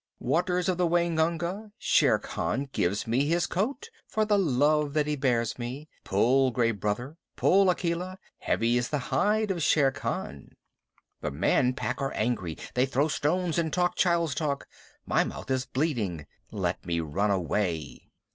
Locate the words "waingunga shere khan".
0.87-2.67